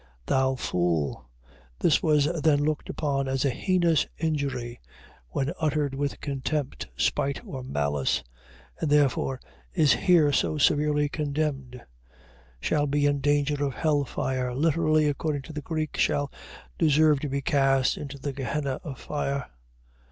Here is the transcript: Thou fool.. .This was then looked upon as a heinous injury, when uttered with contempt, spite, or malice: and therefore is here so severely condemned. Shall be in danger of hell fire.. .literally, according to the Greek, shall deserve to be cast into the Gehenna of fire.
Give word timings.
Thou 0.25 0.55
fool.. 0.55 1.29
.This 1.77 2.01
was 2.01 2.25
then 2.41 2.63
looked 2.63 2.89
upon 2.89 3.27
as 3.27 3.45
a 3.45 3.51
heinous 3.51 4.07
injury, 4.17 4.81
when 5.29 5.53
uttered 5.59 5.93
with 5.93 6.19
contempt, 6.21 6.87
spite, 6.97 7.45
or 7.45 7.61
malice: 7.63 8.23
and 8.79 8.89
therefore 8.89 9.39
is 9.75 9.93
here 9.93 10.31
so 10.31 10.57
severely 10.57 11.07
condemned. 11.07 11.83
Shall 12.59 12.87
be 12.87 13.05
in 13.05 13.19
danger 13.19 13.63
of 13.63 13.75
hell 13.75 14.03
fire.. 14.03 14.55
.literally, 14.55 15.05
according 15.07 15.43
to 15.43 15.53
the 15.53 15.61
Greek, 15.61 15.95
shall 15.97 16.31
deserve 16.79 17.19
to 17.19 17.29
be 17.29 17.43
cast 17.43 17.95
into 17.95 18.17
the 18.17 18.33
Gehenna 18.33 18.79
of 18.83 18.99
fire. 18.99 19.51